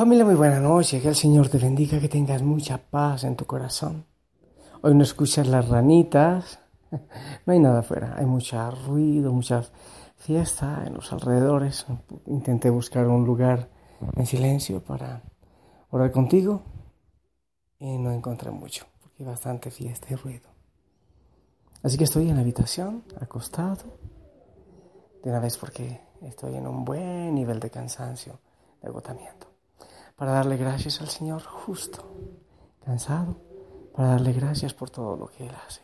Familia, 0.00 0.24
muy 0.24 0.34
buena 0.34 0.60
noche, 0.60 1.02
que 1.02 1.08
el 1.08 1.14
Señor 1.14 1.50
te 1.50 1.58
bendiga, 1.58 2.00
que 2.00 2.08
tengas 2.08 2.40
mucha 2.40 2.78
paz 2.78 3.22
en 3.24 3.36
tu 3.36 3.44
corazón. 3.44 4.06
Hoy 4.80 4.94
no 4.94 5.02
escuchas 5.02 5.46
las 5.46 5.68
ranitas, 5.68 6.58
no 7.44 7.52
hay 7.52 7.58
nada 7.58 7.80
afuera, 7.80 8.14
hay 8.16 8.24
mucho 8.24 8.70
ruido, 8.70 9.30
mucha 9.30 9.62
fiesta 10.16 10.84
en 10.86 10.94
los 10.94 11.12
alrededores. 11.12 11.84
Intenté 12.24 12.70
buscar 12.70 13.06
un 13.08 13.26
lugar 13.26 13.68
en 14.16 14.24
silencio 14.24 14.82
para 14.82 15.22
orar 15.90 16.10
contigo 16.10 16.62
y 17.78 17.98
no 17.98 18.10
encontré 18.10 18.50
mucho, 18.50 18.86
porque 19.02 19.22
hay 19.22 19.26
bastante 19.26 19.70
fiesta 19.70 20.06
y 20.12 20.14
ruido. 20.14 20.48
Así 21.82 21.98
que 21.98 22.04
estoy 22.04 22.30
en 22.30 22.36
la 22.36 22.40
habitación, 22.40 23.04
acostado, 23.20 23.98
de 25.22 25.28
una 25.28 25.40
vez 25.40 25.58
porque 25.58 26.00
estoy 26.22 26.56
en 26.56 26.66
un 26.66 26.86
buen 26.86 27.34
nivel 27.34 27.60
de 27.60 27.68
cansancio, 27.68 28.38
de 28.80 28.88
agotamiento 28.88 29.49
para 30.20 30.32
darle 30.32 30.58
gracias 30.58 31.00
al 31.00 31.08
Señor 31.08 31.42
justo, 31.42 32.04
cansado, 32.84 33.40
para 33.94 34.08
darle 34.08 34.34
gracias 34.34 34.74
por 34.74 34.90
todo 34.90 35.16
lo 35.16 35.28
que 35.28 35.46
Él 35.46 35.54
hace, 35.66 35.80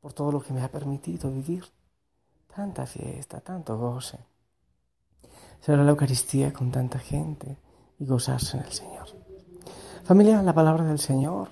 por 0.00 0.12
todo 0.12 0.32
lo 0.32 0.42
que 0.42 0.52
me 0.52 0.60
ha 0.60 0.72
permitido 0.72 1.30
vivir, 1.30 1.64
tanta 2.52 2.84
fiesta, 2.84 3.38
tanto 3.40 3.78
goce. 3.78 4.18
Será 5.60 5.84
la 5.84 5.92
Eucaristía 5.92 6.52
con 6.52 6.72
tanta 6.72 6.98
gente 6.98 7.58
y 8.00 8.06
gozarse 8.06 8.56
en 8.56 8.64
el 8.64 8.72
Señor. 8.72 9.06
Familia, 10.02 10.42
la 10.42 10.52
palabra 10.52 10.82
del 10.82 10.98
Señor, 10.98 11.50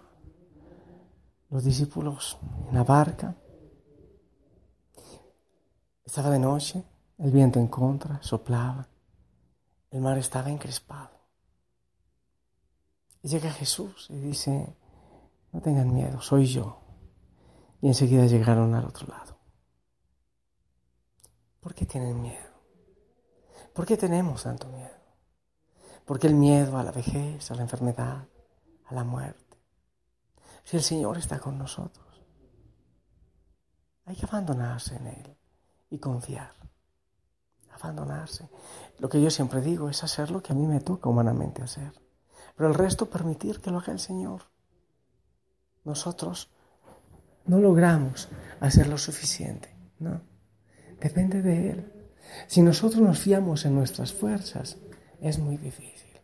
los 1.51 1.63
discípulos 1.63 2.37
en 2.69 2.75
la 2.75 2.83
barca, 2.83 3.37
estaba 6.05 6.31
de 6.31 6.41
noche, 6.41 6.83
el 7.19 7.31
viento 7.31 7.61
en 7.61 7.69
contra, 7.69 8.21
soplaba, 8.25 8.89
el 9.93 10.01
mar 10.01 10.19
estaba 10.19 10.51
encrespado. 10.51 11.18
Llega 13.23 13.51
Jesús 13.51 14.07
y 14.11 14.19
dice, 14.19 14.77
no 15.53 15.61
tengan 15.61 15.93
miedo, 15.93 16.21
soy 16.21 16.47
yo. 16.47 16.81
Y 17.81 17.89
enseguida 17.89 18.27
llegaron 18.27 18.75
al 18.75 18.87
otro 18.87 19.09
lado. 19.09 19.39
¿Por 21.61 21.75
qué 21.75 21.85
tienen 21.85 22.21
miedo? 22.21 22.49
¿Por 23.75 23.87
qué 23.87 23.97
tenemos 23.97 24.45
tanto 24.45 24.69
miedo? 24.69 24.97
¿Por 26.05 26.19
qué 26.19 26.29
el 26.29 26.35
miedo 26.35 26.79
a 26.79 26.85
la 26.85 26.93
vejez, 26.93 27.51
a 27.51 27.55
la 27.55 27.63
enfermedad, 27.63 28.29
a 28.87 28.95
la 28.95 29.05
muerte? 29.05 29.59
Si 30.65 30.77
el 30.77 30.83
Señor 30.83 31.19
está 31.19 31.39
con 31.39 31.59
nosotros, 31.59 32.07
hay 34.05 34.17
que 34.17 34.27
abandonarse 34.27 34.97
en 34.97 35.07
Él 35.09 35.37
y 35.91 35.99
confiar. 35.99 36.53
Abandonarse. 37.73 38.49
Lo 38.99 39.09
que 39.09 39.21
yo 39.21 39.31
siempre 39.31 39.61
digo 39.61 39.89
es 39.89 40.03
hacer 40.03 40.31
lo 40.31 40.43
que 40.43 40.53
a 40.53 40.57
mí 40.57 40.67
me 40.67 40.81
toca 40.81 41.09
humanamente 41.09 41.63
hacer 41.63 42.08
pero 42.59 42.71
el 42.71 42.75
resto 42.75 43.09
permitir 43.09 43.61
que 43.61 43.71
lo 43.71 43.79
haga 43.79 43.93
el 43.93 44.01
Señor. 44.01 44.43
Nosotros 45.85 46.51
no 47.47 47.61
logramos 47.61 48.29
hacer 48.59 48.89
lo 48.89 48.99
suficiente, 48.99 49.69
¿no? 50.01 50.21
Depende 51.01 51.41
de 51.41 51.71
Él. 51.71 51.93
Si 52.49 52.61
nosotros 52.61 53.01
nos 53.01 53.21
fiamos 53.21 53.65
en 53.65 53.77
nuestras 53.77 54.13
fuerzas, 54.13 54.77
es 55.21 55.39
muy 55.39 55.57
difícil. 55.57 56.21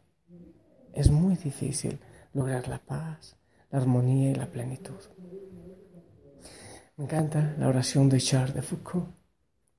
Es 0.93 1.09
muy 1.09 1.37
difícil 1.37 2.01
lograr 2.33 2.67
la 2.67 2.79
paz, 2.79 3.37
la 3.71 3.79
armonía 3.79 4.33
y 4.33 4.35
la 4.35 4.51
plenitud. 4.51 5.01
Me 6.97 7.05
encanta 7.05 7.55
la 7.59 7.69
oración 7.69 8.09
de 8.09 8.19
Charles 8.19 8.55
de 8.55 8.63
Foucault. 8.63 9.09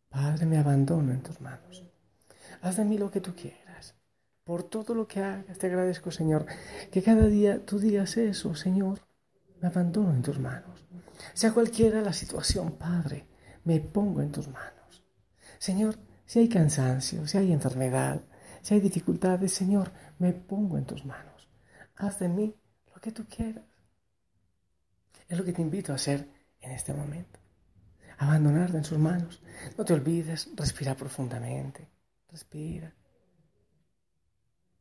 Padre, 0.07 0.45
me 0.45 0.57
abandono 0.57 1.11
en 1.11 1.21
tus 1.21 1.41
manos. 1.41 1.83
Haz 2.61 2.77
de 2.77 2.85
mí 2.85 2.97
lo 2.97 3.11
que 3.11 3.19
tú 3.19 3.35
quieras 3.35 3.64
por 4.45 4.63
todo 4.63 4.93
lo 4.93 5.07
que 5.07 5.21
hagas. 5.21 5.57
Te 5.57 5.67
agradezco, 5.67 6.11
Señor, 6.11 6.45
que 6.91 7.03
cada 7.03 7.25
día 7.25 7.65
tú 7.65 7.79
digas 7.79 8.15
eso, 8.15 8.55
Señor. 8.55 9.01
Me 9.59 9.67
abandono 9.67 10.13
en 10.13 10.21
tus 10.21 10.39
manos. 10.39 10.85
Sea 11.33 11.51
cualquiera 11.53 12.01
la 12.01 12.13
situación, 12.13 12.77
Padre, 12.77 13.27
me 13.63 13.79
pongo 13.79 14.21
en 14.21 14.31
tus 14.31 14.47
manos. 14.47 15.03
Señor, 15.57 15.97
si 16.25 16.39
hay 16.39 16.49
cansancio, 16.49 17.27
si 17.27 17.37
hay 17.37 17.51
enfermedad, 17.51 18.21
si 18.61 18.75
hay 18.75 18.79
dificultades, 18.79 19.51
Señor, 19.51 19.91
me 20.19 20.31
pongo 20.33 20.77
en 20.77 20.85
tus 20.85 21.03
manos. 21.05 21.49
Haz 21.95 22.19
de 22.19 22.29
mí 22.29 22.55
lo 22.93 23.01
que 23.01 23.11
tú 23.11 23.25
quieras. 23.25 23.65
Es 25.27 25.37
lo 25.37 25.43
que 25.43 25.53
te 25.53 25.61
invito 25.63 25.91
a 25.91 25.95
hacer 25.95 26.29
en 26.61 26.71
este 26.71 26.93
momento. 26.93 27.39
Abandonarte 28.19 28.77
en 28.77 28.83
sus 28.83 28.99
manos. 28.99 29.41
No 29.77 29.83
te 29.83 29.93
olvides, 29.93 30.49
respira 30.55 30.95
profundamente. 30.95 31.89
Respira. 32.29 32.93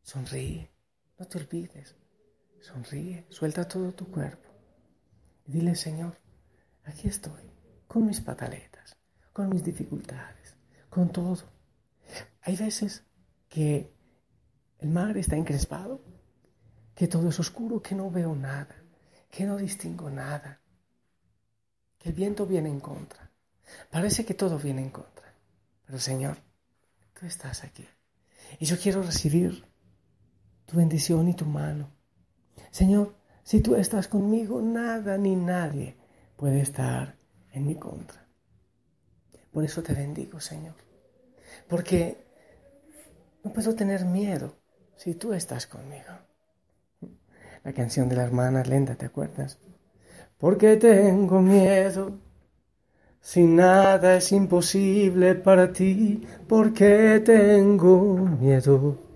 Sonríe, 0.04 0.70
no 1.18 1.26
te 1.26 1.38
olvides. 1.38 1.96
Sonríe, 2.60 3.24
suelta 3.30 3.66
todo 3.66 3.92
tu 3.92 4.10
cuerpo. 4.10 4.50
Y 5.46 5.52
dile, 5.52 5.74
Señor, 5.74 6.18
aquí 6.84 7.08
estoy, 7.08 7.50
con 7.88 8.06
mis 8.06 8.20
pataletas, 8.20 8.98
con 9.32 9.48
mis 9.48 9.64
dificultades, 9.64 10.56
con 10.90 11.10
todo. 11.10 11.50
Hay 12.42 12.54
veces 12.54 13.02
que 13.48 13.94
el 14.78 14.90
mar 14.90 15.16
está 15.16 15.36
encrespado, 15.36 16.02
que 16.94 17.08
todo 17.08 17.30
es 17.30 17.40
oscuro, 17.40 17.80
que 17.80 17.94
no 17.94 18.10
veo 18.10 18.36
nada, 18.36 18.76
que 19.30 19.44
no 19.44 19.56
distingo 19.56 20.10
nada, 20.10 20.60
que 21.98 22.10
el 22.10 22.14
viento 22.14 22.46
viene 22.46 22.68
en 22.68 22.80
contra. 22.80 23.30
Parece 23.90 24.26
que 24.26 24.34
todo 24.34 24.58
viene 24.58 24.82
en 24.82 24.90
contra. 24.90 25.34
Pero 25.86 25.98
Señor, 25.98 26.36
tú 27.18 27.24
estás 27.24 27.64
aquí. 27.64 27.88
Y 28.60 28.66
yo 28.66 28.78
quiero 28.78 29.02
recibir 29.02 29.73
tu 30.66 30.76
bendición 30.76 31.28
y 31.28 31.34
tu 31.34 31.44
mano. 31.44 31.90
Señor, 32.70 33.14
si 33.42 33.60
tú 33.60 33.76
estás 33.76 34.08
conmigo, 34.08 34.62
nada 34.62 35.18
ni 35.18 35.36
nadie 35.36 35.96
puede 36.36 36.60
estar 36.60 37.16
en 37.52 37.66
mi 37.66 37.74
contra. 37.76 38.26
Por 39.52 39.64
eso 39.64 39.82
te 39.82 39.94
bendigo, 39.94 40.40
Señor. 40.40 40.74
Porque 41.68 42.24
no 43.44 43.52
puedo 43.52 43.74
tener 43.74 44.04
miedo 44.04 44.54
si 44.96 45.14
tú 45.14 45.32
estás 45.32 45.66
conmigo. 45.66 46.12
La 47.62 47.72
canción 47.72 48.08
de 48.08 48.16
la 48.16 48.24
hermana 48.24 48.62
Lenda, 48.62 48.94
¿te 48.94 49.06
acuerdas? 49.06 49.58
Porque 50.38 50.76
tengo 50.76 51.40
miedo. 51.40 52.18
Si 53.20 53.44
nada 53.44 54.16
es 54.16 54.32
imposible 54.32 55.34
para 55.34 55.72
ti, 55.72 56.26
porque 56.46 57.22
tengo 57.24 58.16
miedo. 58.16 59.13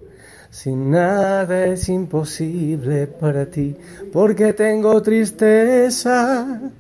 Si 0.51 0.75
nada 0.75 1.67
es 1.67 1.89
imposible 1.89 3.07
para 3.07 3.47
ti, 3.47 3.77
porque 4.13 4.53
tengo 4.55 5.01
tristeza. 5.03 6.73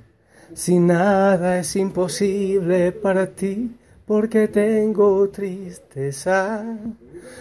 Si 0.54 0.78
nada 0.78 1.58
es 1.58 1.76
imposible 1.76 2.92
para 2.92 3.26
ti, 3.26 3.70
porque 4.06 4.48
tengo 4.48 5.28
tristeza. 5.28 6.64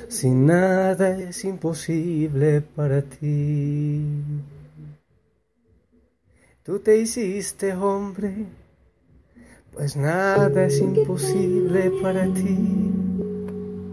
Si 0.10 0.30
nada 0.30 1.18
es 1.18 1.46
imposible 1.46 2.62
para 2.62 3.02
ti. 3.02 4.04
Tú 6.64 6.80
te 6.80 6.98
hiciste 6.98 7.74
hombre, 7.74 8.46
pues 9.74 9.96
nada 9.96 10.66
es 10.66 10.82
imposible 10.82 11.92
para 12.02 12.26
ti. 12.34 13.07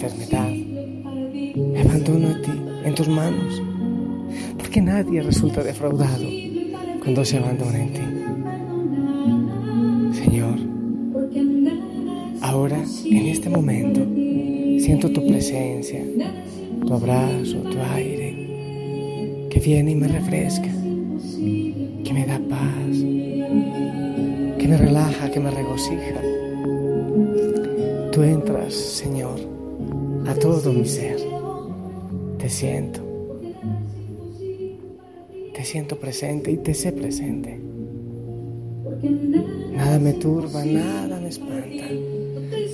Enfermedad, 0.00 0.48
me 1.56 1.80
abandono 1.82 2.28
a 2.28 2.40
ti, 2.40 2.50
en 2.84 2.94
tus 2.94 3.06
manos, 3.08 3.62
porque 4.56 4.80
nadie 4.80 5.22
resulta 5.22 5.62
defraudado 5.62 6.24
cuando 7.02 7.22
se 7.22 7.36
abandona 7.36 7.82
en 7.82 7.92
ti. 7.92 8.00
Señor, 10.18 10.58
ahora, 12.40 12.82
en 13.04 13.26
este 13.26 13.50
momento, 13.50 14.00
siento 14.82 15.10
tu 15.10 15.26
presencia, 15.26 16.02
tu 16.86 16.94
abrazo, 16.94 17.58
tu 17.58 17.78
aire, 17.94 19.48
que 19.50 19.60
viene 19.60 19.90
y 19.90 19.96
me 19.96 20.08
refresca, 20.08 20.70
que 22.04 22.12
me 22.14 22.24
da 22.24 22.40
paz, 22.48 22.96
que 24.58 24.66
me 24.66 24.78
relaja, 24.78 25.30
que 25.30 25.40
me 25.40 25.50
regocija. 25.50 26.22
Tú 28.12 28.22
entras, 28.22 28.72
Señor, 28.72 29.59
a 30.26 30.34
todo 30.34 30.72
mi 30.72 30.86
ser. 30.86 31.18
Te 32.38 32.48
siento. 32.48 33.00
Te 35.54 35.64
siento 35.64 35.98
presente 35.98 36.50
y 36.50 36.56
te 36.56 36.74
sé 36.74 36.92
presente. 36.92 37.60
Nada 39.72 39.98
me 39.98 40.12
turba, 40.14 40.64
nada 40.64 41.20
me 41.20 41.28
espanta. 41.28 41.86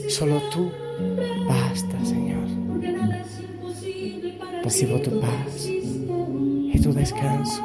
Solo 0.09 0.41
tú 0.53 0.71
basta, 1.49 2.05
Señor. 2.05 2.47
Recibo 4.63 5.01
tu 5.01 5.21
paz 5.21 5.69
y 5.69 6.79
tu 6.81 6.93
descanso. 6.93 7.63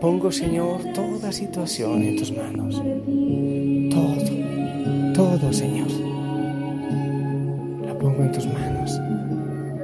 Pongo, 0.00 0.32
Señor, 0.32 0.82
toda 0.94 1.30
situación 1.32 2.02
en 2.02 2.16
tus 2.16 2.32
manos. 2.36 2.82
Todo, 3.90 5.38
todo, 5.38 5.52
Señor. 5.52 6.11
Pongo 8.02 8.22
en 8.22 8.32
tus 8.32 8.46
manos. 8.46 9.00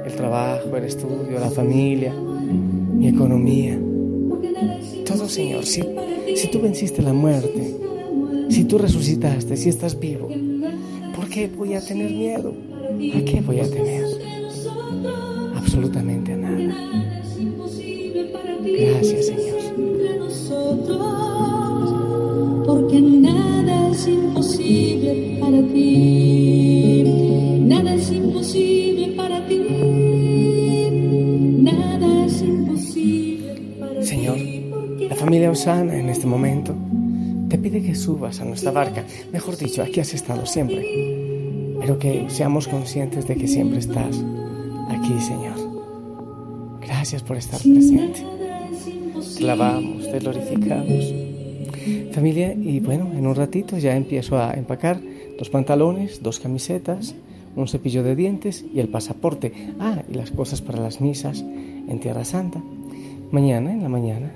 El 0.05 0.13
trabajo, 0.13 0.75
el 0.75 0.83
estudio, 0.83 1.39
la 1.39 1.49
familia, 1.49 2.13
mi 2.13 3.07
economía. 3.07 3.79
Todo, 5.05 5.29
Señor. 5.29 5.65
Si, 5.65 5.81
si 6.35 6.51
tú 6.51 6.59
venciste 6.59 7.01
la 7.01 7.13
muerte, 7.13 7.75
si 8.49 8.65
tú 8.65 8.77
resucitaste, 8.77 9.55
si 9.55 9.69
estás 9.69 9.97
vivo, 9.97 10.27
¿por 11.15 11.29
qué 11.29 11.47
voy 11.47 11.75
a 11.75 11.81
tener 11.81 12.11
miedo? 12.11 12.53
¿A 13.15 13.21
qué 13.23 13.41
voy 13.41 13.61
a 13.61 13.71
temer? 13.71 14.03
Absolutamente 15.55 16.33
a 16.33 16.37
nada. 16.37 16.75
Gracias, 18.61 19.27
Señor. 19.27 19.49
porque 22.65 23.01
nada 23.01 23.89
es 23.89 24.07
imposible 24.07 25.37
para 25.39 25.61
ti. 25.73 25.88
Osana 35.59 35.97
en 35.97 36.07
este 36.07 36.25
momento 36.25 36.73
te 37.49 37.57
pide 37.57 37.81
que 37.81 37.93
subas 37.93 38.39
a 38.39 38.45
nuestra 38.45 38.71
barca. 38.71 39.03
Mejor 39.33 39.57
dicho, 39.57 39.83
aquí 39.83 39.99
has 39.99 40.13
estado 40.13 40.45
siempre. 40.45 41.75
Pero 41.81 41.99
que 41.99 42.29
seamos 42.29 42.69
conscientes 42.69 43.27
de 43.27 43.35
que 43.35 43.45
siempre 43.45 43.79
estás 43.79 44.23
aquí, 44.87 45.19
Señor. 45.19 45.57
Gracias 46.79 47.23
por 47.23 47.35
estar 47.35 47.59
presente. 47.59 48.23
Te 49.35 49.43
lavamos, 49.43 50.09
te 50.09 50.19
glorificamos. 50.19 51.13
Familia, 52.13 52.53
y 52.53 52.79
bueno, 52.79 53.11
en 53.11 53.27
un 53.27 53.35
ratito 53.35 53.77
ya 53.77 53.97
empiezo 53.97 54.37
a 54.37 54.53
empacar 54.53 55.01
dos 55.37 55.49
pantalones, 55.49 56.23
dos 56.23 56.39
camisetas, 56.39 57.15
un 57.57 57.67
cepillo 57.67 58.01
de 58.03 58.15
dientes 58.15 58.63
y 58.73 58.79
el 58.79 58.87
pasaporte. 58.87 59.51
Ah, 59.77 60.03
y 60.09 60.13
las 60.13 60.31
cosas 60.31 60.61
para 60.61 60.79
las 60.79 61.01
misas 61.01 61.41
en 61.41 61.99
Tierra 61.99 62.23
Santa. 62.23 62.63
Mañana, 63.31 63.73
en 63.73 63.83
la 63.83 63.89
mañana, 63.89 64.31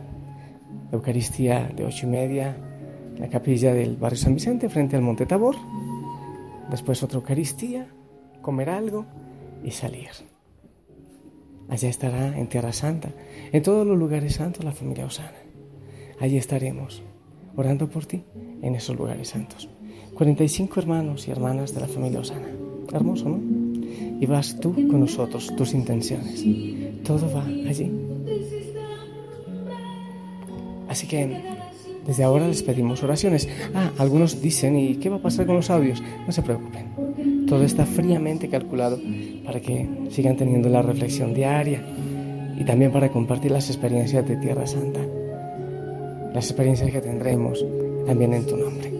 Eucaristía 0.94 1.72
de 1.75 1.86
ocho 1.86 2.06
y 2.06 2.10
media, 2.10 2.56
la 3.18 3.28
capilla 3.28 3.74
del 3.74 3.98
barrio 3.98 4.18
San 4.18 4.36
Vicente, 4.36 4.69
frente 4.69 4.95
al 4.95 5.01
Monte 5.01 5.25
Tabor. 5.25 5.56
Después 6.69 7.01
otra 7.01 7.18
Eucaristía, 7.18 7.88
comer 8.42 8.69
algo 8.69 9.06
y 9.63 9.72
salir. 9.72 10.10
Allá 11.68 11.90
estará 11.90 12.38
en 12.38 12.48
Tierra 12.48 12.72
Santa, 12.72 13.10
en 13.51 13.63
todos 13.63 13.88
los 13.88 13.98
lugares 13.98 14.36
santos 14.36 14.63
la 14.63 14.72
familia 14.72 15.06
Osana. 15.06 15.40
Allí 16.19 16.38
estaremos, 16.38 17.01
orando 17.56 17.89
por 17.89 18.06
ti 18.06 18.24
en 18.62 18.75
esos 18.75 18.96
lugares 18.96 19.30
santos. 19.30 19.68
45 20.13 20.80
hermanos 20.80 21.28
y 21.28 21.31
hermanas 21.31 21.74
de 21.74 21.81
la 21.81 21.88
familia 21.88 22.19
Osana. 22.19 22.50
Hermoso, 22.92 23.30
¿no? 23.30 23.42
Y 24.19 24.25
vas 24.28 24.60
tú 24.60 24.74
con 24.74 25.00
nosotros, 25.00 25.56
tus 25.56 25.74
intenciones. 25.74 26.46
Todo 27.04 27.34
va 27.34 27.46
allí. 27.46 28.12
Así 30.94 31.07
que 31.07 31.28
desde 32.06 32.24
ahora 32.24 32.48
les 32.48 32.62
pedimos 32.62 33.01
oraciones. 33.01 33.50
Ah, 33.74 33.89
algunos 33.98 34.39
dicen, 34.44 34.77
¿y 34.77 34.98
qué 34.98 35.10
va 35.10 35.15
a 35.15 35.22
pasar 35.24 35.48
con 35.48 35.56
los 35.56 35.72
audios? 35.72 36.03
No 36.27 36.32
se 36.32 36.44
preocupen. 36.44 37.48
Todo 37.48 37.63
está 37.63 37.84
fríamente 37.88 38.48
calculado 38.48 39.00
para 39.44 39.60
que 39.60 39.89
sigan 40.12 40.38
teniendo 40.38 40.70
la 40.70 40.84
reflexión 40.84 41.34
diaria 41.34 41.84
y 42.56 42.63
también 42.63 42.91
para 42.91 43.10
compartir 43.10 43.50
las 43.50 43.72
experiencias 43.72 44.27
de 44.27 44.38
Tierra 44.38 44.67
Santa. 44.67 45.00
Las 46.32 46.46
experiencias 46.46 46.91
que 46.91 47.01
tendremos 47.01 47.65
también 48.06 48.36
en 48.36 48.46
tu 48.46 48.56
nombre. 48.56 48.91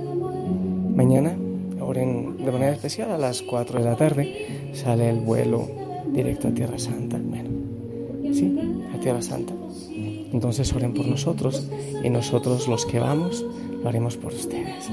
Mañana, 0.96 1.38
oren 1.80 2.44
de 2.44 2.52
manera 2.52 2.72
especial 2.72 3.12
a 3.12 3.20
las 3.20 3.44
4 3.44 3.78
de 3.78 3.86
la 3.86 3.96
tarde, 3.96 4.72
sale 4.74 5.12
el 5.12 5.20
vuelo 5.20 5.70
directo 6.12 6.48
a 6.48 6.52
Tierra 6.52 6.80
Santa. 6.80 7.20
Bueno, 7.24 7.50
sí, 8.34 8.52
a 8.96 9.00
Tierra 9.00 9.22
Santa. 9.22 9.54
Entonces 10.34 10.74
oren 10.74 10.94
por 10.94 11.08
nosotros 11.08 11.70
y 12.04 12.10
nosotros 12.10 12.68
los 12.68 12.86
que 12.86 13.00
vamos 13.00 13.46
lo 13.82 13.88
haremos 13.88 14.18
por 14.18 14.34
ustedes. 14.34 14.90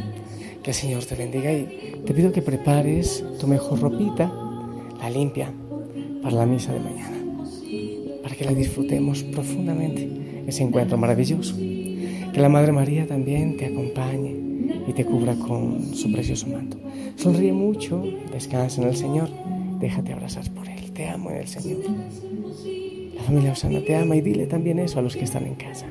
Que 0.62 0.70
el 0.70 0.76
Señor 0.76 1.04
te 1.06 1.14
bendiga 1.14 1.50
y 1.52 1.96
te 2.04 2.12
pido 2.12 2.30
que 2.30 2.42
prepares 2.42 3.24
tu 3.40 3.46
mejor 3.46 3.80
ropita, 3.80 4.30
la 5.00 5.08
limpia, 5.08 5.50
para 6.22 6.36
la 6.36 6.46
misa 6.46 6.74
de 6.74 6.80
mañana, 6.80 7.16
para 8.22 8.34
que 8.34 8.44
la 8.44 8.52
disfrutemos 8.52 9.22
profundamente, 9.22 10.44
ese 10.46 10.62
encuentro 10.62 10.98
maravilloso. 10.98 11.56
Que 11.56 12.40
la 12.40 12.50
Madre 12.50 12.72
María 12.72 13.06
también 13.06 13.56
te 13.56 13.66
acompañe 13.66 14.36
y 14.86 14.92
te 14.92 15.04
cubra 15.04 15.34
con 15.34 15.94
su 15.94 16.12
precioso 16.12 16.46
manto. 16.48 16.76
Sonríe 17.16 17.52
mucho, 17.52 18.04
descansa 18.30 18.82
en 18.82 18.88
el 18.88 18.96
Señor, 18.96 19.30
déjate 19.80 20.12
abrazar 20.12 20.48
por 20.50 20.68
Él. 20.68 20.92
Te 20.92 21.08
amo 21.08 21.30
en 21.30 21.36
el 21.36 21.48
Señor. 21.48 21.78
La 23.20 23.26
familia 23.26 23.52
Osana 23.52 23.80
te 23.84 23.94
ama 23.94 24.16
y 24.16 24.22
dile 24.22 24.46
también 24.46 24.78
eso 24.78 24.98
a 24.98 25.02
los 25.02 25.14
que 25.14 25.24
están 25.24 25.46
en 25.46 25.54
casa. 25.54 25.84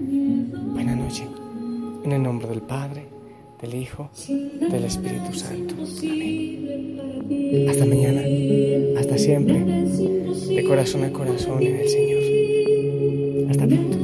Buena 0.00 0.96
noche. 0.96 1.22
En 2.04 2.10
el 2.10 2.20
nombre 2.20 2.48
del 2.48 2.60
Padre, 2.60 3.04
del 3.60 3.76
Hijo, 3.76 4.10
del 4.28 4.84
Espíritu 4.84 5.32
Santo. 5.32 5.76
Amén. 6.02 7.68
Hasta 7.70 7.86
mañana, 7.86 8.22
hasta 8.98 9.16
siempre, 9.16 9.62
de 9.62 10.64
corazón 10.64 11.04
a 11.04 11.12
corazón 11.12 11.62
en 11.62 11.76
el 11.76 11.88
Señor. 11.88 13.50
Hasta 13.50 13.66
pronto. 13.68 14.01